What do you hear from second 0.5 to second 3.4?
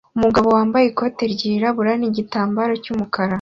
wambaye ikote ryirabura nigitambara cyumukara